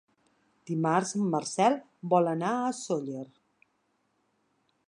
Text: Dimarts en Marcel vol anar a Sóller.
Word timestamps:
Dimarts 0.69 1.11
en 1.19 1.27
Marcel 1.35 1.77
vol 2.15 2.31
anar 2.33 2.57
a 2.63 2.75
Sóller. 2.81 3.29